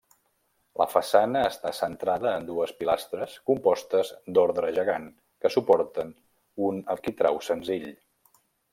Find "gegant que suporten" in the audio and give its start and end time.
4.81-6.19